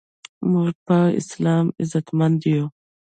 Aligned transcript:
مونږ 0.51 0.71
په 0.87 0.97
اسلام 1.19 1.65
عزتمند 1.81 2.39
یو 2.53 2.65